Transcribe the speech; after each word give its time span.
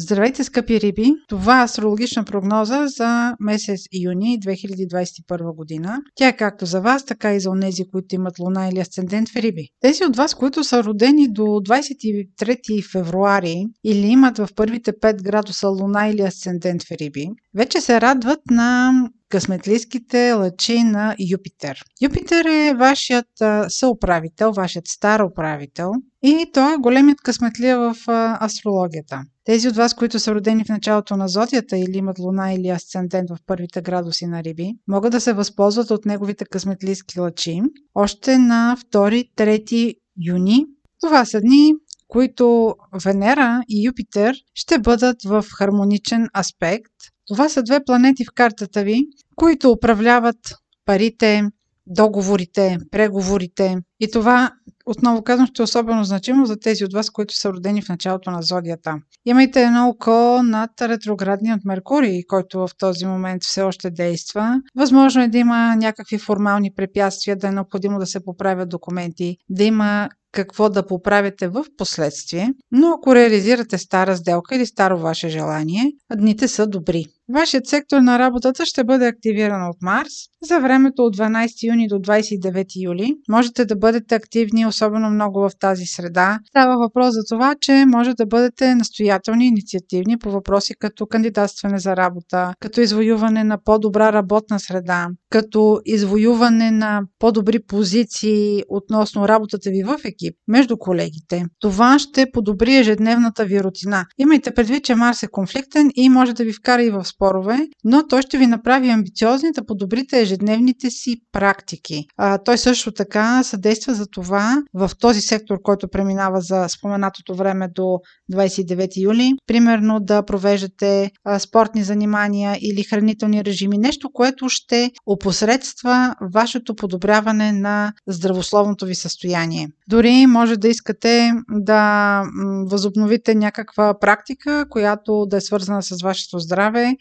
Здравейте, 0.00 0.44
скъпи 0.44 0.80
риби! 0.80 1.14
Това 1.28 1.60
е 1.60 1.64
астрологична 1.64 2.24
прогноза 2.24 2.86
за 2.86 3.34
месец 3.40 3.80
юни 4.02 4.40
2021 4.40 5.56
година. 5.56 5.98
Тя 6.14 6.28
е 6.28 6.36
както 6.36 6.66
за 6.66 6.80
вас, 6.80 7.04
така 7.04 7.34
и 7.34 7.40
за 7.40 7.50
онези, 7.50 7.90
които 7.90 8.14
имат 8.14 8.38
луна 8.38 8.68
или 8.68 8.80
асцендент 8.80 9.28
в 9.28 9.36
риби. 9.36 9.68
Тези 9.80 10.04
от 10.04 10.16
вас, 10.16 10.34
които 10.34 10.64
са 10.64 10.84
родени 10.84 11.32
до 11.32 11.42
23 11.42 12.92
февруари 12.92 13.66
или 13.84 14.06
имат 14.06 14.38
в 14.38 14.48
първите 14.56 14.92
5 14.92 15.22
градуса 15.22 15.68
луна 15.68 16.08
или 16.08 16.22
асцендент 16.22 16.82
в 16.82 16.90
риби, 16.90 17.28
вече 17.54 17.80
се 17.80 18.00
радват 18.00 18.40
на 18.50 18.92
късметлийските 19.28 20.32
лъчи 20.32 20.82
на 20.82 21.16
Юпитер. 21.30 21.82
Юпитер 22.02 22.44
е 22.44 22.74
вашият 22.74 23.26
съуправител, 23.68 24.52
вашият 24.52 24.88
стар 24.88 25.20
управител 25.20 25.90
и 26.22 26.50
той 26.54 26.74
е 26.74 26.76
големият 26.76 27.20
късметлия 27.20 27.78
в 27.78 27.96
астрологията. 28.40 29.22
Тези 29.44 29.68
от 29.68 29.76
вас, 29.76 29.94
които 29.94 30.18
са 30.18 30.34
родени 30.34 30.64
в 30.64 30.68
началото 30.68 31.16
на 31.16 31.28
зодията 31.28 31.78
или 31.78 31.96
имат 31.96 32.18
луна 32.18 32.52
или 32.52 32.68
асцендент 32.68 33.30
в 33.30 33.38
първите 33.46 33.82
градуси 33.82 34.26
на 34.26 34.44
риби, 34.44 34.72
могат 34.88 35.12
да 35.12 35.20
се 35.20 35.32
възползват 35.32 35.90
от 35.90 36.04
неговите 36.04 36.44
късметлийски 36.44 37.20
лъчи 37.20 37.60
още 37.94 38.38
на 38.38 38.76
2-3 38.92 39.94
юни. 40.26 40.64
Това 41.00 41.24
са 41.24 41.40
дни, 41.40 41.74
които 42.08 42.74
Венера 43.04 43.60
и 43.68 43.86
Юпитер 43.86 44.34
ще 44.54 44.78
бъдат 44.78 45.16
в 45.24 45.44
хармоничен 45.58 46.26
аспект. 46.38 46.92
Това 47.28 47.48
са 47.48 47.62
две 47.62 47.84
планети 47.84 48.24
в 48.24 48.34
картата 48.34 48.82
ви, 48.82 49.06
които 49.36 49.70
управляват 49.70 50.36
парите, 50.84 51.42
договорите, 51.86 52.78
преговорите. 52.90 53.76
И 54.00 54.10
това, 54.10 54.50
отново 54.86 55.22
казвам, 55.22 55.46
ще 55.46 55.62
е 55.62 55.64
особено 55.64 56.04
значимо 56.04 56.46
за 56.46 56.60
тези 56.60 56.84
от 56.84 56.92
вас, 56.92 57.10
които 57.10 57.34
са 57.34 57.52
родени 57.52 57.82
в 57.82 57.88
началото 57.88 58.30
на 58.30 58.42
зодията. 58.42 58.94
Имайте 59.26 59.62
едно 59.62 59.88
око 59.88 60.42
над 60.42 60.70
ретроградният 60.82 61.64
Меркурий, 61.64 62.22
който 62.28 62.58
в 62.58 62.68
този 62.78 63.06
момент 63.06 63.42
все 63.44 63.62
още 63.62 63.90
действа. 63.90 64.60
Възможно 64.76 65.22
е 65.22 65.28
да 65.28 65.38
има 65.38 65.76
някакви 65.76 66.18
формални 66.18 66.70
препятствия, 66.76 67.36
да 67.36 67.48
е 67.48 67.52
необходимо 67.52 67.98
да 67.98 68.06
се 68.06 68.24
поправят 68.24 68.68
документи, 68.68 69.36
да 69.48 69.64
има 69.64 70.08
какво 70.32 70.68
да 70.68 70.86
поправите 70.86 71.48
в 71.48 71.64
последствие, 71.76 72.52
но 72.72 72.88
ако 72.88 73.14
реализирате 73.14 73.78
стара 73.78 74.16
сделка 74.16 74.56
или 74.56 74.66
старо 74.66 74.98
ваше 74.98 75.28
желание, 75.28 75.92
дните 76.16 76.48
са 76.48 76.66
добри. 76.66 77.04
Вашият 77.34 77.66
сектор 77.66 78.00
на 78.00 78.18
работата 78.18 78.66
ще 78.66 78.84
бъде 78.84 79.06
активиран 79.06 79.68
от 79.68 79.76
Марс 79.82 80.12
за 80.42 80.60
времето 80.60 81.02
от 81.02 81.16
12 81.16 81.68
юни 81.68 81.88
до 81.88 81.94
29 81.94 82.66
юли. 82.84 83.14
Можете 83.28 83.64
да 83.64 83.76
бъдете 83.76 84.14
активни, 84.14 84.66
особено 84.66 85.10
много 85.10 85.40
в 85.40 85.50
тази 85.60 85.84
среда. 85.86 86.38
Става 86.48 86.78
въпрос 86.78 87.14
за 87.14 87.20
това, 87.28 87.54
че 87.60 87.84
може 87.86 88.14
да 88.14 88.26
бъдете 88.26 88.74
настоятелни, 88.74 89.46
инициативни 89.46 90.18
по 90.18 90.30
въпроси 90.30 90.74
като 90.78 91.06
кандидатстване 91.06 91.78
за 91.78 91.96
работа, 91.96 92.54
като 92.60 92.80
извоюване 92.80 93.44
на 93.44 93.58
по-добра 93.64 94.12
работна 94.12 94.60
среда, 94.60 95.08
като 95.30 95.80
извоюване 95.84 96.70
на 96.70 97.02
по-добри 97.18 97.58
позиции 97.68 98.62
относно 98.68 99.28
работата 99.28 99.70
ви 99.70 99.82
в 99.82 99.96
екип, 100.04 100.17
между 100.48 100.76
колегите. 100.76 101.44
Това 101.60 101.98
ще 101.98 102.30
подобри 102.32 102.76
ежедневната 102.76 103.44
ви 103.44 103.62
рутина. 103.62 104.06
Имайте 104.18 104.54
предвид, 104.54 104.84
че 104.84 104.94
Марс 104.94 105.22
е 105.22 105.28
конфликтен 105.28 105.90
и 105.94 106.08
може 106.08 106.32
да 106.32 106.44
ви 106.44 106.52
вкара 106.52 106.82
и 106.82 106.90
в 106.90 107.04
спорове, 107.04 107.58
но 107.84 108.06
той 108.08 108.22
ще 108.22 108.38
ви 108.38 108.46
направи 108.46 108.88
амбициозни 108.88 109.52
да 109.52 109.66
подобрите 109.66 110.20
ежедневните 110.20 110.90
си 110.90 111.16
практики. 111.32 112.04
А, 112.16 112.38
той 112.38 112.58
също 112.58 112.92
така 112.92 113.42
съдейства 113.42 113.94
за 113.94 114.06
това 114.06 114.62
в 114.74 114.90
този 115.00 115.20
сектор, 115.20 115.58
който 115.62 115.88
преминава 115.88 116.40
за 116.40 116.68
споменатото 116.68 117.34
време 117.34 117.68
до 117.74 117.98
29 118.32 119.02
юли, 119.02 119.32
примерно 119.46 120.00
да 120.00 120.22
провеждате 120.22 121.10
а, 121.24 121.38
спортни 121.38 121.82
занимания 121.82 122.58
или 122.60 122.82
хранителни 122.82 123.44
режими, 123.44 123.78
нещо, 123.78 124.10
което 124.12 124.48
ще 124.48 124.90
опосредства 125.06 126.14
вашето 126.32 126.74
подобряване 126.74 127.52
на 127.52 127.92
здравословното 128.06 128.86
ви 128.86 128.94
състояние. 128.94 129.68
Дори 129.88 130.07
може 130.28 130.56
да 130.56 130.68
искате 130.68 131.32
да 131.50 132.22
възобновите 132.66 133.34
някаква 133.34 133.98
практика, 133.98 134.66
която 134.70 135.26
да 135.26 135.36
е 135.36 135.40
свързана 135.40 135.82
с 135.82 136.02
вашето 136.02 136.38
здраве 136.38 136.96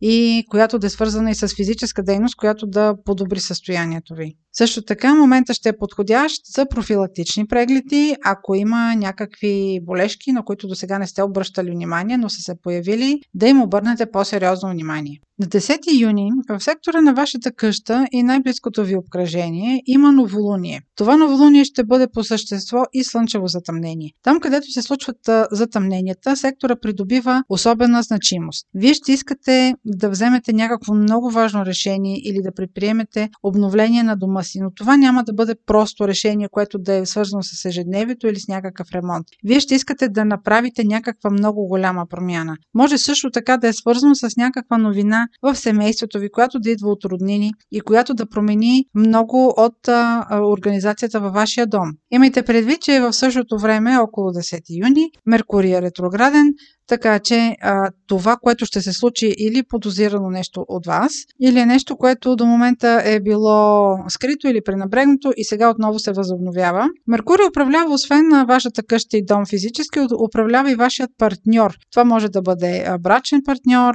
и 0.00 0.44
която 0.50 0.78
да 0.78 0.86
е 0.86 0.90
свързана 0.90 1.30
и 1.30 1.34
с 1.34 1.48
физическа 1.48 2.02
дейност, 2.02 2.36
която 2.36 2.66
да 2.66 2.94
подобри 3.04 3.40
състоянието 3.40 4.14
ви. 4.14 4.34
Също 4.52 4.82
така, 4.82 5.14
момента 5.14 5.54
ще 5.54 5.68
е 5.68 5.76
подходящ 5.78 6.46
за 6.46 6.66
профилактични 6.66 7.46
прегледи, 7.46 8.16
ако 8.24 8.54
има 8.54 8.94
някакви 8.96 9.80
болешки, 9.82 10.32
на 10.32 10.44
които 10.44 10.68
до 10.68 10.74
сега 10.74 10.98
не 10.98 11.06
сте 11.06 11.22
обръщали 11.22 11.70
внимание, 11.70 12.16
но 12.16 12.28
са 12.28 12.40
се 12.40 12.54
появили, 12.62 13.20
да 13.34 13.48
им 13.48 13.62
обърнете 13.62 14.06
по-сериозно 14.10 14.70
внимание. 14.70 15.20
На 15.38 15.46
10 15.46 16.00
юни 16.00 16.30
в 16.48 16.60
сектора 16.60 17.00
на 17.00 17.14
вашата 17.14 17.52
къща 17.52 18.06
и 18.12 18.22
най-близкото 18.22 18.84
ви 18.84 18.96
обкръжение 18.96 19.82
има 19.86 20.12
новолуние. 20.12 20.80
Това 20.96 21.16
новолуние 21.16 21.64
ще 21.64 21.84
бъде 21.84 22.06
по 22.12 22.24
същество 22.24 22.82
и 22.92 23.04
слънчево 23.04 23.46
затъмнение. 23.46 24.10
Там, 24.22 24.40
където 24.40 24.66
се 24.70 24.82
случват 24.82 25.16
затъмненията, 25.52 26.36
сектора 26.36 26.76
придобива 26.76 27.42
особена 27.48 28.02
значимост. 28.02 28.66
Вие 28.74 28.94
ще 28.94 29.12
искате 29.12 29.74
да 29.84 30.10
вземете 30.10 30.52
някакво 30.52 30.94
много 30.94 31.30
важно 31.30 31.66
решение 31.66 32.16
или 32.24 32.42
да 32.42 32.54
предприемете 32.54 33.28
обновление 33.42 34.02
на 34.02 34.16
дома 34.16 34.41
си, 34.44 34.58
но 34.60 34.70
това 34.70 34.96
няма 34.96 35.24
да 35.24 35.32
бъде 35.32 35.54
просто 35.66 36.08
решение, 36.08 36.48
което 36.50 36.78
да 36.78 36.94
е 36.94 37.06
свързано 37.06 37.42
с 37.42 37.64
ежедневието 37.64 38.26
или 38.26 38.40
с 38.40 38.48
някакъв 38.48 38.86
ремонт. 38.94 39.26
Вие 39.44 39.60
ще 39.60 39.74
искате 39.74 40.08
да 40.08 40.24
направите 40.24 40.84
някаква 40.84 41.30
много 41.30 41.66
голяма 41.66 42.06
промяна. 42.10 42.56
Може 42.74 42.98
също 42.98 43.30
така 43.30 43.56
да 43.56 43.68
е 43.68 43.72
свързано 43.72 44.14
с 44.14 44.36
някаква 44.36 44.78
новина 44.78 45.28
в 45.42 45.56
семейството 45.56 46.18
ви, 46.18 46.30
която 46.30 46.58
да 46.58 46.70
идва 46.70 46.88
от 46.88 47.04
роднини 47.04 47.52
и 47.72 47.80
която 47.80 48.14
да 48.14 48.28
промени 48.28 48.84
много 48.94 49.54
от 49.56 49.88
а, 49.88 50.26
организацията 50.42 51.20
във 51.20 51.32
вашия 51.32 51.66
дом. 51.66 51.88
Имайте 52.10 52.42
предвид, 52.42 52.80
че 52.80 53.00
в 53.00 53.12
същото 53.12 53.58
време, 53.58 53.98
около 53.98 54.30
10 54.30 54.86
юни, 54.86 55.10
Меркурий 55.26 55.74
е 55.74 55.82
ретрограден, 55.82 56.46
така 56.86 57.18
че 57.18 57.56
а, 57.60 57.90
това, 58.06 58.36
което 58.36 58.66
ще 58.66 58.80
се 58.80 58.92
случи 58.92 59.34
или 59.38 59.62
подозирано 59.62 60.30
нещо 60.30 60.64
от 60.68 60.86
вас, 60.86 61.12
или 61.42 61.64
нещо, 61.64 61.96
което 61.96 62.36
до 62.36 62.46
момента 62.46 63.02
е 63.04 63.20
било 63.20 63.96
скрито 64.08 64.31
или 64.48 64.60
пренабрегнато 64.64 65.32
и 65.36 65.44
сега 65.44 65.70
отново 65.70 65.98
се 65.98 66.12
възобновява. 66.12 66.88
Меркурий 67.06 67.46
управлява 67.46 67.94
освен 67.94 68.28
на 68.28 68.44
вашата 68.44 68.82
къща 68.82 69.16
и 69.16 69.24
дом 69.24 69.46
физически, 69.46 70.00
управлява 70.24 70.70
и 70.70 70.74
вашият 70.74 71.10
партньор. 71.18 71.76
Това 71.90 72.04
може 72.04 72.28
да 72.28 72.42
бъде 72.42 72.86
брачен 73.00 73.40
партньор 73.44 73.94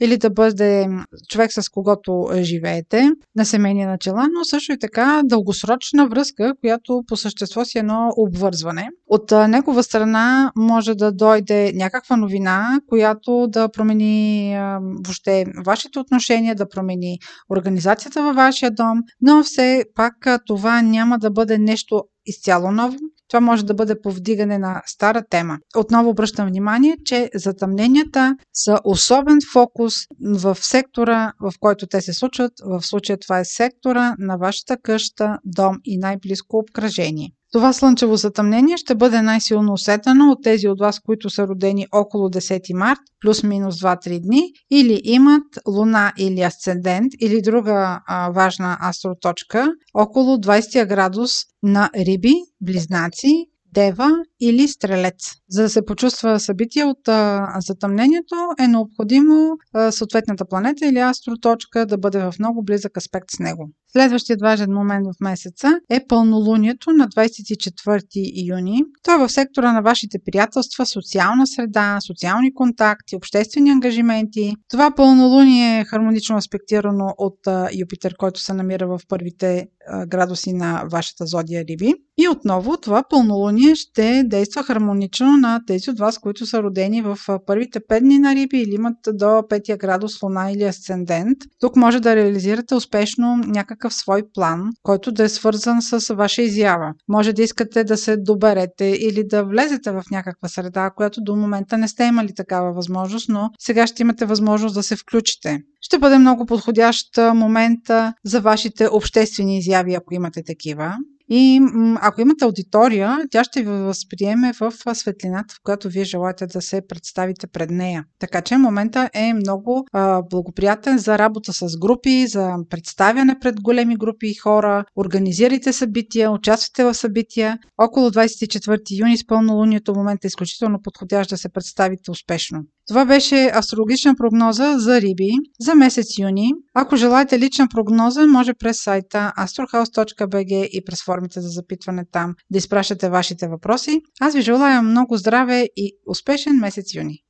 или 0.00 0.16
да 0.16 0.30
бъде 0.30 0.88
човек 1.28 1.52
с 1.52 1.68
когото 1.68 2.28
живеете 2.36 3.10
на 3.36 3.44
семейни 3.44 3.84
начала, 3.84 4.26
но 4.38 4.44
също 4.44 4.72
и 4.72 4.78
така 4.78 5.22
дългосрочна 5.24 6.08
връзка, 6.08 6.52
която 6.60 7.02
по 7.06 7.16
същество 7.16 7.64
си 7.64 7.78
е 7.78 7.80
едно 7.80 8.10
обвързване. 8.16 8.88
От 9.08 9.30
негова 9.48 9.82
страна 9.82 10.52
може 10.56 10.94
да 10.94 11.12
дойде 11.12 11.72
някаква 11.74 12.16
новина, 12.16 12.80
която 12.88 13.46
да 13.48 13.68
промени 13.68 14.56
въобще 15.04 15.44
вашите 15.66 15.98
отношения, 15.98 16.54
да 16.54 16.68
промени 16.68 17.18
организацията 17.50 18.22
във 18.22 18.36
вашия 18.36 18.70
дом, 18.70 18.98
но 19.20 19.42
все 19.42 19.75
пак 19.94 20.14
това 20.46 20.82
няма 20.82 21.18
да 21.18 21.30
бъде 21.30 21.58
нещо 21.58 22.04
изцяло 22.26 22.72
ново. 22.72 22.96
Това 23.28 23.40
може 23.40 23.64
да 23.64 23.74
бъде 23.74 24.00
повдигане 24.00 24.58
на 24.58 24.82
стара 24.86 25.22
тема. 25.30 25.58
Отново 25.76 26.08
обръщам 26.08 26.48
внимание, 26.48 26.96
че 27.04 27.30
затъмненията 27.34 28.36
са 28.52 28.80
особен 28.84 29.38
фокус 29.52 29.94
в 30.20 30.58
сектора, 30.60 31.32
в 31.40 31.52
който 31.60 31.86
те 31.86 32.00
се 32.00 32.12
случват. 32.12 32.52
В 32.64 32.82
случая 32.82 33.18
това 33.18 33.38
е 33.38 33.44
сектора 33.44 34.14
на 34.18 34.36
вашата 34.36 34.76
къща, 34.76 35.38
дом 35.44 35.76
и 35.84 35.98
най-близко 35.98 36.58
обкръжение. 36.58 37.30
Това 37.52 37.72
слънчево 37.72 38.16
затъмнение 38.16 38.76
ще 38.76 38.94
бъде 38.94 39.22
най-силно 39.22 39.72
усетено 39.72 40.30
от 40.30 40.38
тези 40.42 40.68
от 40.68 40.80
вас, 40.80 41.00
които 41.00 41.30
са 41.30 41.46
родени 41.46 41.86
около 41.92 42.28
10 42.28 42.78
март, 42.78 43.00
плюс-минус 43.20 43.74
2-3 43.74 44.20
дни, 44.20 44.42
или 44.70 45.00
имат 45.04 45.44
луна 45.68 46.12
или 46.18 46.40
асцендент, 46.40 47.12
или 47.20 47.42
друга 47.42 48.00
а, 48.06 48.30
важна 48.30 48.78
астроточка 48.82 49.68
около 49.94 50.36
20 50.36 50.86
градус 50.88 51.32
на 51.62 51.90
риби, 51.96 52.34
близнаци, 52.60 53.46
дева 53.74 54.10
или 54.40 54.68
стрелец. 54.68 55.32
За 55.50 55.62
да 55.62 55.68
се 55.68 55.84
почувства 55.84 56.40
събитие 56.40 56.84
от 56.84 57.08
а, 57.08 57.46
затъмнението 57.58 58.34
е 58.60 58.68
необходимо 58.68 59.56
а, 59.72 59.92
съответната 59.92 60.44
планета 60.48 60.86
или 60.86 60.98
астроточка 60.98 61.86
да 61.86 61.98
бъде 61.98 62.18
в 62.18 62.34
много 62.38 62.64
близък 62.64 62.96
аспект 62.96 63.26
с 63.30 63.38
него. 63.38 63.70
Следващият 63.92 64.40
важен 64.40 64.72
момент 64.72 65.06
в 65.06 65.20
месеца 65.20 65.80
е 65.90 66.06
пълнолунието 66.08 66.90
на 66.90 67.08
24 67.08 68.48
юни. 68.48 68.82
Той 69.02 69.14
е 69.14 69.18
в 69.18 69.28
сектора 69.28 69.72
на 69.72 69.82
вашите 69.82 70.18
приятелства, 70.24 70.86
социална 70.86 71.46
среда, 71.46 71.98
социални 72.06 72.54
контакти, 72.54 73.16
обществени 73.16 73.70
ангажименти. 73.70 74.54
Това 74.68 74.90
пълнолуние 74.96 75.80
е 75.80 75.84
хармонично 75.84 76.36
аспектирано 76.36 77.14
от 77.18 77.38
Юпитер, 77.78 78.16
който 78.16 78.40
се 78.40 78.52
намира 78.52 78.86
в 78.86 79.00
първите 79.08 79.66
градуси 80.06 80.52
на 80.52 80.84
вашата 80.92 81.26
зодия 81.26 81.64
Риби. 81.64 81.94
И 82.18 82.28
отново 82.28 82.76
това 82.76 83.02
пълнолуние 83.10 83.74
ще 83.74 84.24
действа 84.26 84.62
хармонично 84.62 85.36
на 85.36 85.60
тези 85.66 85.90
от 85.90 85.98
вас, 85.98 86.18
които 86.18 86.46
са 86.46 86.62
родени 86.62 87.02
в 87.02 87.18
първите 87.46 87.80
5 87.80 88.00
дни 88.00 88.18
на 88.18 88.34
Риби 88.34 88.58
или 88.58 88.74
имат 88.74 88.96
до 89.12 89.24
5 89.24 89.78
градус 89.78 90.22
Луна 90.22 90.50
или 90.52 90.62
Асцендент. 90.62 91.38
Тук 91.60 91.76
може 91.76 92.00
да 92.00 92.16
реализирате 92.16 92.74
успешно 92.74 93.36
някакъв 93.36 93.94
свой 93.94 94.22
план, 94.34 94.70
който 94.82 95.12
да 95.12 95.24
е 95.24 95.28
свързан 95.28 95.82
с 95.82 96.14
ваша 96.14 96.42
изява. 96.42 96.92
Може 97.08 97.32
да 97.32 97.42
искате 97.42 97.84
да 97.84 97.96
се 97.96 98.16
доберете 98.16 98.84
или 98.84 99.24
да 99.26 99.44
влезете 99.44 99.90
в 99.90 100.02
някаква 100.10 100.48
среда, 100.48 100.90
която 100.90 101.20
до 101.22 101.36
момента 101.36 101.78
не 101.78 101.88
сте 101.88 102.04
имали 102.04 102.34
такава 102.34 102.72
възможност, 102.72 103.28
но 103.28 103.50
сега 103.58 103.86
ще 103.86 104.02
имате 104.02 104.24
възможност 104.26 104.74
да 104.74 104.82
се 104.82 104.96
включите. 104.96 105.58
Ще 105.80 105.98
бъде 105.98 106.18
много 106.18 106.46
подходящ 106.46 107.16
момент 107.34 107.80
за 108.24 108.40
вашите 108.40 108.88
обществени 108.88 109.58
изяви, 109.58 109.94
ако 109.94 110.14
имате 110.14 110.42
такива. 110.46 110.94
И 111.30 111.60
ако 112.00 112.20
имате 112.20 112.44
аудитория, 112.44 113.18
тя 113.30 113.44
ще 113.44 113.62
ви 113.62 113.70
възприеме 113.70 114.52
в 114.60 114.72
светлината, 114.94 115.54
в 115.54 115.58
която 115.64 115.88
вие 115.88 116.04
желаете 116.04 116.46
да 116.46 116.62
се 116.62 116.82
представите 116.88 117.46
пред 117.46 117.70
нея. 117.70 118.04
Така 118.18 118.42
че 118.42 118.56
момента 118.56 119.10
е 119.14 119.34
много 119.34 119.86
а, 119.92 120.22
благоприятен 120.30 120.98
за 120.98 121.18
работа 121.18 121.52
с 121.52 121.78
групи, 121.78 122.26
за 122.26 122.56
представяне 122.70 123.38
пред 123.40 123.60
големи 123.60 123.96
групи 123.96 124.34
хора. 124.34 124.84
Организирайте 124.96 125.72
събития, 125.72 126.30
участвайте 126.30 126.84
в 126.84 126.94
събития. 126.94 127.58
Около 127.78 128.10
24 128.10 129.00
юни 129.00 129.18
с 129.18 129.26
пълнолунието 129.26 129.94
момент 129.94 130.24
е 130.24 130.26
изключително 130.26 130.82
подходящ 130.82 131.30
да 131.30 131.36
се 131.36 131.48
представите 131.48 132.10
успешно. 132.10 132.58
Това 132.86 133.04
беше 133.04 133.50
астрологична 133.54 134.14
прогноза 134.16 134.78
за 134.78 135.00
Риби 135.00 135.30
за 135.60 135.74
месец 135.74 136.18
юни. 136.18 136.52
Ако 136.74 136.96
желаете 136.96 137.38
лична 137.38 137.68
прогноза, 137.68 138.26
може 138.26 138.54
през 138.54 138.82
сайта 138.82 139.32
astrohouse.bg 139.38 140.68
и 140.72 140.84
през 140.84 141.04
формите 141.04 141.40
за 141.40 141.48
запитване 141.48 142.04
там 142.12 142.34
да 142.50 142.58
изпращате 142.58 143.08
вашите 143.08 143.48
въпроси. 143.48 144.00
Аз 144.20 144.34
ви 144.34 144.40
желая 144.40 144.82
много 144.82 145.16
здраве 145.16 145.68
и 145.76 145.92
успешен 146.06 146.56
месец 146.56 146.94
юни! 146.94 147.18